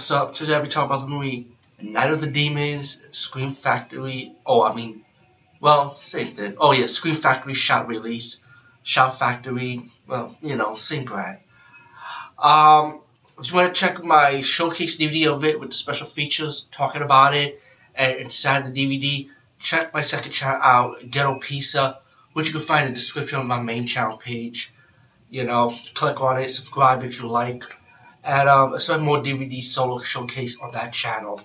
what's 0.00 0.10
up? 0.10 0.32
Today 0.32 0.54
I'll 0.54 0.62
be 0.62 0.68
talking 0.68 0.86
about 0.86 1.02
the 1.02 1.08
movie 1.08 1.46
Night 1.78 2.10
of 2.10 2.22
the 2.22 2.26
Demons, 2.26 3.06
Scream 3.10 3.52
Factory. 3.52 4.32
Oh, 4.46 4.62
I 4.62 4.74
mean, 4.74 5.04
well, 5.60 5.98
same 5.98 6.34
thing. 6.34 6.56
Oh 6.58 6.72
yeah, 6.72 6.86
Scream 6.86 7.16
Factory 7.16 7.52
shot 7.52 7.86
Release, 7.86 8.42
Shout 8.82 9.18
Factory. 9.18 9.82
Well, 10.06 10.34
you 10.40 10.56
know, 10.56 10.74
same 10.76 11.04
brand. 11.04 11.40
Um, 12.38 13.02
if 13.38 13.50
you 13.50 13.56
want 13.58 13.74
to 13.74 13.78
check 13.78 14.02
my 14.02 14.40
showcase 14.40 14.98
DVD 14.98 15.34
of 15.34 15.44
it 15.44 15.60
with 15.60 15.68
the 15.68 15.74
special 15.74 16.06
features 16.06 16.66
talking 16.70 17.02
about 17.02 17.34
it 17.34 17.60
and 17.94 18.16
inside 18.16 18.64
the 18.64 18.72
DVD, 18.72 19.28
check 19.58 19.92
my 19.92 20.00
second 20.00 20.32
channel 20.32 20.62
out, 20.62 21.10
Ghetto 21.10 21.38
Pizza, 21.40 21.98
which 22.32 22.46
you 22.46 22.52
can 22.52 22.62
find 22.62 22.86
in 22.86 22.94
the 22.94 22.98
description 22.98 23.38
of 23.38 23.44
my 23.44 23.60
main 23.60 23.86
channel 23.86 24.16
page. 24.16 24.72
You 25.28 25.44
know, 25.44 25.76
click 25.92 26.22
on 26.22 26.40
it, 26.40 26.48
subscribe 26.48 27.04
if 27.04 27.20
you 27.20 27.28
like, 27.28 27.64
and 28.24 28.48
um, 28.48 28.74
expect 28.74 29.02
more 29.02 29.22
DVD 29.22 29.62
solo 29.62 30.00
showcase 30.00 30.60
on 30.60 30.72
that 30.72 30.92
channel. 30.92 31.40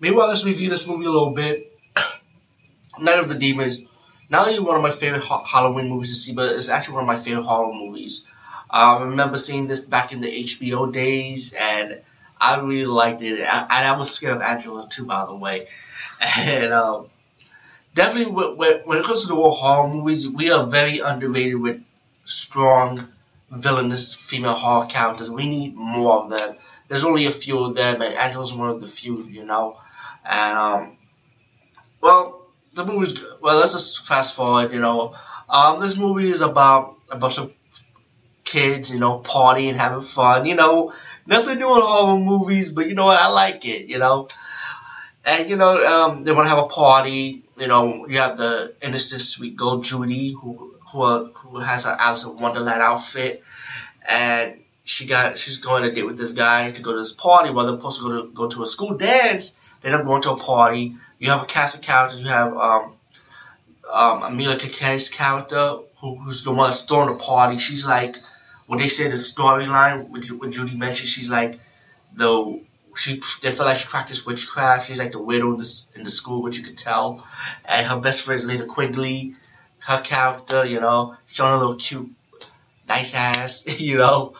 Meanwhile, 0.00 0.28
let's 0.28 0.44
review 0.44 0.68
this 0.68 0.86
movie 0.86 1.04
a 1.04 1.10
little 1.10 1.30
bit. 1.30 1.78
Night 2.98 3.18
of 3.18 3.28
the 3.28 3.36
Demons. 3.38 3.84
Not 4.28 4.48
only 4.48 4.60
one 4.60 4.76
of 4.76 4.82
my 4.82 4.90
favorite 4.90 5.22
ha 5.22 5.44
Halloween 5.44 5.88
movies 5.88 6.10
to 6.10 6.16
see, 6.16 6.34
but 6.34 6.52
it's 6.52 6.68
actually 6.68 6.94
one 6.94 7.04
of 7.04 7.06
my 7.06 7.16
favorite 7.16 7.44
horror 7.44 7.72
movies. 7.72 8.26
Uh, 8.70 8.96
I 8.98 9.02
remember 9.02 9.36
seeing 9.36 9.66
this 9.66 9.84
back 9.84 10.12
in 10.12 10.20
the 10.20 10.28
HBO 10.28 10.90
days, 10.92 11.52
and 11.52 12.00
I 12.40 12.58
really 12.60 12.86
liked 12.86 13.22
it. 13.22 13.40
And 13.40 13.66
I, 13.70 13.96
was 13.96 14.10
scared 14.10 14.36
of 14.36 14.42
Angela 14.42 14.88
too, 14.88 15.04
by 15.04 15.26
the 15.26 15.34
way. 15.34 15.68
And 16.20 16.72
um, 16.72 17.06
definitely, 17.94 18.32
when, 18.32 18.78
when 18.84 18.98
it 18.98 19.04
comes 19.04 19.22
to 19.22 19.28
the 19.28 19.34
horror 19.34 19.88
movies, 19.88 20.28
we 20.28 20.50
are 20.50 20.66
very 20.66 21.00
underrated 21.00 21.60
with 21.60 21.82
strong 22.24 23.08
villainous 23.52 24.14
female 24.14 24.54
horror 24.54 24.86
characters. 24.86 25.30
We 25.30 25.46
need 25.46 25.74
more 25.76 26.22
of 26.24 26.30
them. 26.30 26.56
There's 26.88 27.04
only 27.04 27.26
a 27.26 27.30
few 27.30 27.58
of 27.60 27.74
them, 27.74 28.02
and 28.02 28.14
Angela's 28.14 28.54
one 28.54 28.70
of 28.70 28.80
the 28.80 28.86
few, 28.88 29.22
you 29.24 29.44
know. 29.44 29.78
And 30.24 30.58
um, 30.58 30.98
well, 32.00 32.46
the 32.74 32.84
movie's 32.84 33.18
well. 33.40 33.58
Let's 33.58 33.72
just 33.72 34.06
fast 34.06 34.34
forward. 34.34 34.72
You 34.72 34.80
know, 34.80 35.14
um, 35.48 35.80
this 35.80 35.96
movie 35.96 36.30
is 36.30 36.40
about 36.40 36.96
a 37.10 37.18
bunch 37.18 37.38
of 37.38 37.54
kids, 38.44 38.92
you 38.92 39.00
know, 39.00 39.20
partying, 39.20 39.76
having 39.76 40.02
fun. 40.02 40.46
You 40.46 40.54
know, 40.54 40.92
nothing 41.26 41.58
new 41.58 41.74
in 41.76 41.82
horror 41.82 42.18
movies, 42.18 42.72
but 42.72 42.88
you 42.88 42.94
know 42.94 43.06
what? 43.06 43.20
I 43.20 43.28
like 43.28 43.64
it. 43.64 43.86
You 43.88 43.98
know, 43.98 44.28
and 45.24 45.48
you 45.50 45.56
know, 45.56 45.76
um, 45.84 46.24
they 46.24 46.32
want 46.32 46.46
to 46.46 46.50
have 46.50 46.64
a 46.64 46.68
party. 46.68 47.44
You 47.58 47.68
know, 47.68 48.06
you 48.06 48.18
have 48.18 48.38
the 48.38 48.74
innocent, 48.82 49.22
sweet 49.22 49.56
girl 49.56 49.80
Judy, 49.80 50.32
who 50.32 50.74
who 50.92 51.32
who 51.32 51.58
has 51.58 51.86
an 51.86 51.96
Alice 51.98 52.24
in 52.24 52.36
Wonderland 52.36 52.80
outfit, 52.80 53.42
and 54.08 54.60
she 54.84 55.06
got 55.06 55.38
she's 55.38 55.58
going 55.58 55.82
to 55.84 55.92
date 55.92 56.04
with 56.04 56.18
this 56.18 56.32
guy 56.32 56.70
to 56.70 56.82
go 56.82 56.92
to 56.92 56.98
this 56.98 57.12
party 57.12 57.50
while 57.50 57.66
they're 57.66 57.76
supposed 57.76 58.00
to 58.00 58.08
go 58.08 58.22
to 58.22 58.28
go 58.32 58.48
to 58.48 58.62
a 58.62 58.66
school 58.66 58.96
dance. 58.96 59.58
They 59.80 59.88
end 59.88 59.96
up 59.96 60.06
going 60.06 60.22
to 60.22 60.32
a 60.32 60.36
party. 60.36 60.94
You 61.18 61.30
have 61.30 61.42
a 61.42 61.46
cast 61.46 61.76
of 61.76 61.82
characters. 61.82 62.20
You 62.20 62.28
have 62.28 62.56
um, 62.56 62.92
um, 63.90 64.22
Amelia 64.22 64.56
Kinkade's 64.56 65.08
character, 65.08 65.78
who, 66.00 66.16
who's 66.16 66.44
the 66.44 66.52
one 66.52 66.70
that's 66.70 66.82
throwing 66.82 67.08
the 67.08 67.22
party. 67.22 67.56
She's 67.58 67.86
like, 67.86 68.16
when 68.66 68.78
they 68.78 68.88
say 68.88 69.08
the 69.08 69.14
storyline 69.14 70.08
when 70.08 70.52
Judy 70.52 70.76
mentioned, 70.76 71.08
she's 71.08 71.30
like 71.30 71.58
the 72.14 72.60
she 72.94 73.20
they 73.40 73.50
feel 73.50 73.66
like 73.66 73.76
she 73.76 73.88
practiced 73.88 74.26
witchcraft. 74.26 74.86
She's 74.86 74.98
like 74.98 75.12
the 75.12 75.22
widow 75.22 75.52
in 75.52 75.58
the, 75.58 75.82
in 75.94 76.02
the 76.04 76.10
school, 76.10 76.42
which 76.42 76.58
you 76.58 76.64
could 76.64 76.78
tell. 76.78 77.26
And 77.64 77.86
her 77.86 78.00
best 78.00 78.22
friend 78.22 78.38
is 78.38 78.46
Linnea 78.46 78.68
Quigley. 78.68 79.34
Her 79.86 80.00
character, 80.00 80.64
you 80.64 80.80
know, 80.80 81.16
showing 81.26 81.54
a 81.54 81.58
little 81.58 81.76
cute, 81.76 82.10
nice 82.88 83.14
ass, 83.14 83.80
you 83.80 83.98
know. 83.98 84.34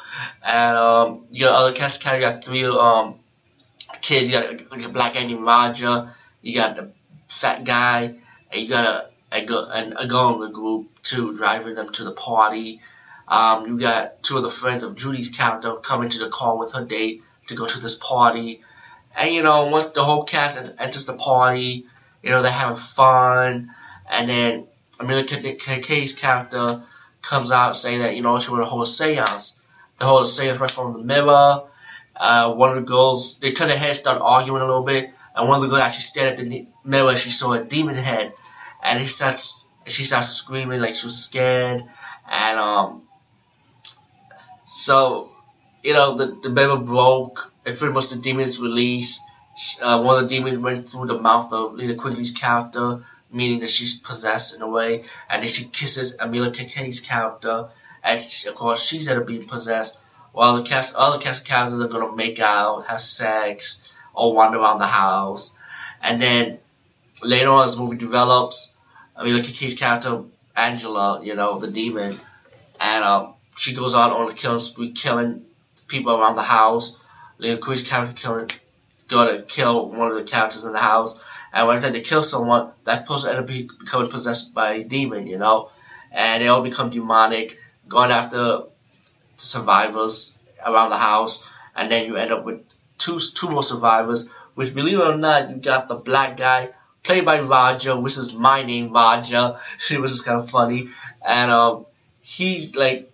And 0.45 0.77
um, 0.77 1.27
you 1.31 1.47
got 1.47 1.55
other 1.55 1.73
cast 1.73 2.03
characters. 2.03 2.25
You 2.25 2.33
got 2.33 2.45
three 2.45 2.79
um 2.79 3.15
kids. 4.01 4.29
You 4.29 4.35
got 4.35 4.71
like 4.71 4.85
a 4.85 4.89
black 4.89 5.15
named 5.15 5.41
Roger. 5.45 6.11
You 6.43 6.55
got 6.55 6.77
the 6.77 6.93
fat 7.29 7.65
guy, 7.65 8.15
and 8.51 8.63
you 8.63 8.69
got 8.69 8.85
a 8.85 9.13
a, 9.33 9.47
a, 9.47 9.93
a 10.05 10.07
girl 10.07 10.35
in 10.35 10.41
the 10.41 10.55
group 10.55 10.89
too, 11.03 11.37
driving 11.37 11.75
them 11.75 11.93
to 11.93 12.05
the 12.05 12.13
party. 12.13 12.81
Um, 13.27 13.67
you 13.67 13.79
got 13.79 14.23
two 14.23 14.37
of 14.37 14.43
the 14.43 14.51
friends 14.51 14.83
of 14.83 14.97
Judy's 14.97 15.31
character 15.31 15.75
coming 15.77 16.11
to 16.11 16.19
the 16.19 16.29
car 16.29 16.59
with 16.59 16.73
her 16.73 16.85
date 16.85 17.23
to 17.47 17.55
go 17.55 17.67
to 17.67 17.81
this 17.81 17.97
party. 17.97 18.61
And 19.17 19.35
you 19.35 19.43
know, 19.43 19.67
once 19.67 19.91
the 19.91 20.05
whole 20.05 20.25
cast 20.25 20.59
enters 20.79 21.07
the 21.07 21.15
party, 21.15 21.87
you 22.23 22.31
know, 22.31 22.43
they're 22.43 22.53
having 22.53 22.77
fun. 22.77 23.71
And 24.11 24.29
then 24.29 24.67
Amelia 25.03 25.25
Kinkade's 25.25 26.15
character 26.15 26.83
comes 27.23 27.53
out 27.53 27.77
saying 27.77 28.01
that, 28.01 28.17
you 28.17 28.23
know, 28.23 28.39
she 28.41 28.51
want 28.51 28.63
to 28.63 28.69
hold 28.69 28.83
a 28.83 28.87
seance. 28.87 29.61
They 29.99 30.05
hold 30.05 30.25
a 30.25 30.29
seance 30.29 30.59
right 30.61 30.71
from 30.71 30.93
the 30.93 30.99
mirror. 30.99 31.63
Uh, 32.17 32.55
one 32.55 32.71
of 32.71 32.77
the 32.77 32.83
girls, 32.83 33.39
they 33.41 33.53
turn 33.53 33.69
their 33.69 33.79
head, 33.79 33.97
start 33.97 34.21
arguing 34.21 34.63
a 34.63 34.67
little 34.67 34.85
bit. 34.85 35.11
And 35.35 35.49
one 35.49 35.57
of 35.57 35.63
the 35.63 35.69
girls 35.69 35.83
actually 35.83 36.03
stared 36.03 36.39
at 36.39 36.45
the 36.45 36.67
mirror. 36.85 37.11
and 37.11 37.19
She 37.19 37.31
saw 37.31 37.53
a 37.53 37.65
demon 37.65 37.95
head. 37.95 38.33
And 38.83 39.01
he 39.01 39.07
starts, 39.07 39.65
she 39.87 40.05
starts 40.05 40.29
screaming 40.29 40.81
like 40.81 40.95
she 40.95 41.07
was 41.07 41.25
scared. 41.25 41.85
And, 42.31 42.59
um, 42.59 43.03
so, 44.67 45.31
you 45.83 45.95
know, 45.95 46.17
the, 46.17 46.39
the 46.43 46.51
mirror 46.51 46.77
broke. 46.77 47.53
And 47.65 47.79
pretty 47.79 47.95
much 47.95 48.09
the 48.09 48.21
demons 48.21 48.61
released. 48.61 49.21
Uh, 49.81 50.03
one 50.03 50.17
of 50.17 50.23
the 50.23 50.29
demons 50.29 50.59
went 50.59 50.87
through 50.87 51.07
the 51.07 51.19
mouth 51.19 51.53
of 51.53 51.73
Linnea 51.73 51.97
Quigley's 51.97 52.33
character, 52.33 53.05
meaning 53.33 53.61
that 53.61 53.71
she's 53.71 53.99
possessed 53.99 54.55
in 54.55 54.63
a 54.63 54.69
way. 54.69 55.05
And 55.29 55.43
then 55.43 55.49
she 55.49 55.65
kisses 55.65 56.17
Amelia 56.21 56.51
Kinkade's 56.51 57.01
character. 57.01 57.69
And 58.05 58.23
she, 58.23 58.49
of 58.49 58.55
course, 58.55 58.85
she's 58.85 59.09
up 59.09 59.27
being 59.27 59.47
possessed. 59.47 59.99
While 60.33 60.57
the 60.57 60.63
cast, 60.63 60.95
other 60.95 61.19
cast 61.19 61.47
characters 61.47 61.81
are 61.81 61.89
gonna 61.89 62.15
make 62.15 62.41
out, 62.41 62.87
have 62.87 63.01
sex, 63.01 63.89
or 64.15 64.35
wander 64.35 64.59
around 64.59 64.79
the 64.79 64.87
house. 64.87 65.53
And 66.03 66.21
then 66.21 66.59
later 67.23 67.51
on, 67.51 67.65
as 67.65 67.77
the 67.77 67.83
movie 67.83 67.97
develops, 67.97 68.73
Amelia 69.17 69.43
Kinkade's 69.43 69.75
character, 69.75 70.23
Angela, 70.57 71.23
you 71.23 71.35
know, 71.35 71.59
the 71.59 71.71
demon, 71.71 72.17
and 72.81 73.05
um, 73.05 73.35
she 73.57 73.75
goes 73.75 73.95
on 73.95 74.11
on 74.11 74.31
a 74.31 74.35
killing 74.35 74.59
spree, 74.59 74.93
killing 74.93 75.45
people 75.87 76.19
around 76.19 76.37
the 76.37 76.43
house. 76.43 76.99
Linnea 77.39 77.61
Quigley's 77.61 77.89
character 77.89 78.15
killing, 78.15 78.49
gonna 79.09 79.43
kill 79.43 79.91
one 79.91 80.11
of 80.11 80.17
the 80.17 80.25
characters 80.25 80.65
in 80.65 80.73
the 80.73 80.79
house. 80.79 81.23
And 81.53 81.69
when 81.69 81.81
they 81.93 82.01
kill 82.01 82.23
someone, 82.23 82.73
that 82.85 83.07
person 83.07 83.31
end 83.31 83.41
up 83.41 83.47
becoming 83.47 84.11
possessed 84.11 84.55
by 84.55 84.73
a 84.73 84.85
demon, 84.85 85.27
you 85.27 85.39
know, 85.39 85.69
and 86.11 86.43
they 86.43 86.49
all 86.49 86.63
become 86.63 86.91
demonic, 86.91 87.59
going 87.89 88.11
after 88.11 88.63
survivors 89.37 90.35
around 90.65 90.91
the 90.91 90.97
house, 90.97 91.47
and 91.77 91.91
then 91.91 92.07
you 92.07 92.17
end 92.17 92.33
up 92.33 92.45
with 92.45 92.61
two 92.99 93.19
two 93.19 93.49
more 93.49 93.63
survivors. 93.63 94.29
Which, 94.55 94.75
believe 94.75 94.99
it 94.99 95.03
or 95.03 95.17
not, 95.17 95.51
you 95.51 95.57
got 95.57 95.89
the 95.89 95.95
black 95.95 96.37
guy 96.37 96.71
played 97.03 97.25
by 97.25 97.41
Roger, 97.41 97.99
which 97.99 98.19
is 98.19 98.33
my 98.33 98.63
name, 98.63 98.93
Roger, 98.93 99.57
which 99.91 100.11
is 100.11 100.23
kind 100.23 100.39
of 100.39 100.49
funny, 100.49 100.89
and 101.27 101.51
um, 101.51 101.87
he's 102.23 102.77
like 102.77 103.12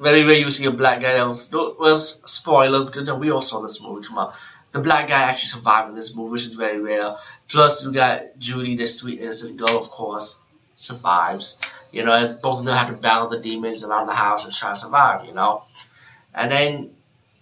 very 0.00 0.24
rare 0.24 0.38
you 0.38 0.50
see 0.50 0.64
a 0.64 0.70
black 0.70 1.00
guy 1.02 1.12
that 1.12 1.28
was, 1.28 1.52
was 1.52 2.22
spoilers 2.24 2.86
because 2.86 3.10
we 3.12 3.30
all 3.30 3.42
saw 3.42 3.60
this 3.60 3.82
movie 3.82 4.06
come 4.06 4.18
out. 4.18 4.32
The 4.72 4.78
black 4.78 5.08
guy 5.08 5.22
actually 5.22 5.48
survived 5.48 5.90
in 5.90 5.94
this 5.94 6.16
movie, 6.16 6.32
which 6.32 6.44
is 6.44 6.54
very 6.54 6.80
rare. 6.80 7.16
Plus, 7.48 7.86
we 7.86 7.92
got 7.92 8.38
Judy, 8.38 8.76
the 8.76 8.86
sweet 8.86 9.20
innocent 9.20 9.58
girl, 9.58 9.78
of 9.78 9.90
course, 9.90 10.38
survives. 10.76 11.60
You 11.92 12.04
know, 12.04 12.38
both 12.42 12.60
of 12.60 12.64
them 12.64 12.76
have 12.76 12.88
to 12.88 12.94
battle 12.94 13.28
the 13.28 13.40
demons 13.40 13.84
around 13.84 14.06
the 14.06 14.14
house 14.14 14.44
and 14.46 14.54
try 14.54 14.70
to 14.70 14.76
survive. 14.76 15.26
You 15.26 15.34
know, 15.34 15.64
and 16.34 16.50
then 16.50 16.94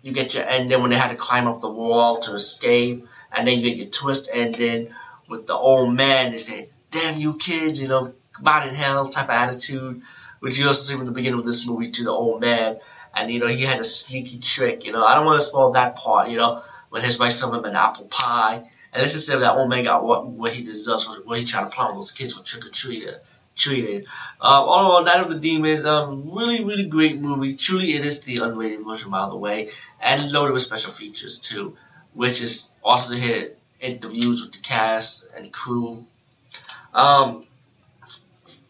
you 0.02 0.12
get 0.12 0.34
your 0.34 0.44
ending 0.44 0.80
when 0.80 0.90
they 0.90 0.96
had 0.96 1.10
to 1.10 1.16
climb 1.16 1.46
up 1.46 1.60
the 1.60 1.70
wall 1.70 2.18
to 2.20 2.34
escape, 2.34 3.06
and 3.30 3.46
then 3.46 3.58
you 3.58 3.68
get 3.68 3.76
your 3.76 3.90
twist 3.90 4.30
ending 4.32 4.88
with 5.28 5.46
the 5.46 5.54
old 5.54 5.94
man. 5.94 6.32
They 6.32 6.38
say, 6.38 6.70
"Damn 6.90 7.20
you 7.20 7.34
kids," 7.34 7.80
you 7.80 7.88
know, 7.88 8.14
bad 8.42 8.66
in 8.66 8.74
hell 8.74 9.06
type 9.08 9.24
of 9.24 9.30
attitude 9.30 10.02
which 10.40 10.58
you 10.58 10.66
also 10.66 10.82
see 10.82 10.98
in 10.98 11.06
the 11.06 11.12
beginning 11.12 11.38
of 11.38 11.46
this 11.46 11.66
movie 11.66 11.90
to 11.90 12.04
the 12.04 12.10
old 12.10 12.40
man. 12.40 12.78
And 13.14 13.30
you 13.30 13.40
know 13.40 13.46
he 13.46 13.62
had 13.64 13.80
a 13.80 13.84
sneaky 13.84 14.38
trick. 14.38 14.84
You 14.84 14.92
know 14.92 15.04
I 15.04 15.14
don't 15.14 15.26
want 15.26 15.40
to 15.40 15.46
spoil 15.46 15.72
that 15.72 15.96
part. 15.96 16.28
You 16.28 16.36
know 16.36 16.62
when 16.90 17.02
his 17.02 17.18
wife 17.18 17.32
served 17.32 17.54
him 17.54 17.64
an 17.64 17.74
apple 17.76 18.06
pie, 18.06 18.56
and 18.92 19.00
let's 19.00 19.12
just 19.12 19.26
say 19.26 19.38
that 19.38 19.56
old 19.56 19.68
man 19.68 19.84
got 19.84 20.04
what 20.04 20.26
what 20.26 20.52
he 20.52 20.62
deserves, 20.62 21.08
what 21.24 21.38
he 21.38 21.44
trying 21.44 21.64
to 21.64 21.74
plan 21.74 21.94
those 21.94 22.12
kids 22.12 22.36
with 22.36 22.46
trick 22.46 22.64
or 22.64 22.70
treated. 22.70 23.16
Treated. 23.56 24.04
Um, 24.40 24.68
all 24.68 24.80
in 24.80 24.86
all, 24.86 25.04
Night 25.04 25.20
of 25.20 25.30
the 25.30 25.38
Demons, 25.40 25.84
um, 25.84 26.30
really, 26.32 26.62
really 26.62 26.84
great 26.86 27.20
movie. 27.20 27.56
Truly, 27.56 27.96
it 27.96 28.06
is 28.06 28.22
the 28.22 28.36
unrated 28.36 28.84
version, 28.84 29.10
by 29.10 29.28
the 29.28 29.36
way, 29.36 29.70
and 30.00 30.30
loaded 30.30 30.52
with 30.52 30.62
special 30.62 30.92
features 30.92 31.40
too, 31.40 31.76
which 32.14 32.40
is 32.40 32.68
awesome 32.84 33.18
to 33.18 33.20
hear 33.20 33.54
interviews 33.80 34.42
with 34.42 34.52
the 34.52 34.60
cast 34.60 35.26
and 35.36 35.52
crew. 35.52 36.06
Um, 36.94 37.46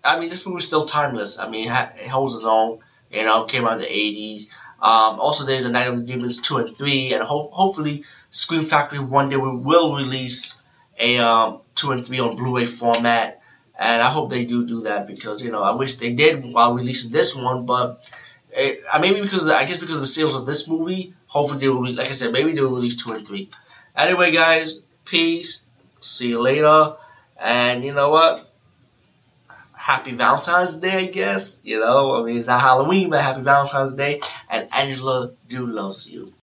I 0.08 0.18
mean, 0.20 0.30
this 0.30 0.46
movie 0.46 0.54
movie's 0.54 0.66
still 0.66 0.86
timeless. 0.86 1.38
I 1.38 1.48
mean, 1.48 1.70
it 1.70 2.08
holds 2.08 2.34
its 2.34 2.44
own. 2.44 2.80
You 3.10 3.24
know, 3.24 3.44
came 3.44 3.64
out 3.66 3.74
in 3.74 3.78
the 3.80 3.86
80s. 3.86 4.50
Um, 4.80 5.18
also, 5.18 5.44
there's 5.44 5.64
a 5.64 5.70
Night 5.70 5.88
of 5.88 5.96
the 5.96 6.02
Demons 6.02 6.38
2 6.40 6.58
and 6.58 6.76
3, 6.76 7.14
and 7.14 7.22
ho- 7.22 7.50
hopefully, 7.52 8.04
Scream 8.30 8.64
Factory 8.64 8.98
one 8.98 9.28
day 9.30 9.36
we 9.36 9.50
will 9.56 9.96
release 9.96 10.62
a 10.98 11.18
um, 11.18 11.60
2 11.74 11.92
and 11.92 12.06
3 12.06 12.20
on 12.20 12.36
Blu-ray 12.36 12.66
format. 12.66 13.42
And 13.78 14.02
I 14.02 14.10
hope 14.10 14.30
they 14.30 14.44
do 14.44 14.66
do 14.66 14.82
that 14.82 15.06
because, 15.06 15.42
you 15.42 15.52
know, 15.52 15.62
I 15.62 15.74
wish 15.74 15.96
they 15.96 16.12
did 16.12 16.52
while 16.52 16.74
releasing 16.74 17.12
this 17.12 17.34
one, 17.34 17.64
but 17.64 18.10
it, 18.52 18.80
uh, 18.92 18.98
maybe 18.98 19.20
because 19.20 19.44
the, 19.44 19.54
I 19.54 19.64
guess 19.64 19.78
because 19.78 19.96
of 19.96 20.02
the 20.02 20.06
sales 20.06 20.34
of 20.34 20.46
this 20.46 20.68
movie. 20.68 21.14
Hopefully 21.26 21.60
they 21.60 21.68
will. 21.68 21.82
Re- 21.82 21.92
like 21.92 22.08
I 22.08 22.12
said, 22.12 22.32
maybe 22.32 22.52
they 22.52 22.60
will 22.60 22.74
release 22.74 22.96
two 23.02 23.12
and 23.12 23.26
three. 23.26 23.50
Anyway, 23.96 24.32
guys, 24.32 24.84
peace. 25.04 25.64
See 26.00 26.28
you 26.28 26.40
later. 26.40 26.96
And 27.40 27.84
you 27.84 27.92
know 27.94 28.10
what? 28.10 28.47
Happy 29.88 30.12
Valentine's 30.12 30.76
Day, 30.76 30.98
I 30.98 31.06
guess. 31.06 31.62
You 31.64 31.80
know, 31.80 32.20
I 32.20 32.22
mean, 32.22 32.36
it's 32.36 32.46
not 32.46 32.60
Halloween, 32.60 33.08
but 33.08 33.22
Happy 33.22 33.40
Valentine's 33.40 33.94
Day. 33.94 34.20
And 34.50 34.68
Angela 34.70 35.30
do 35.48 35.64
loves 35.64 36.12
you. 36.12 36.30